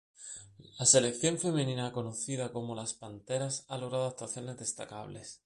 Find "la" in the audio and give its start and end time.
0.79-0.87